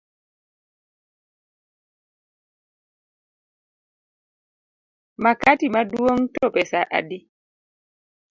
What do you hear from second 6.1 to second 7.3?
to pesa adi?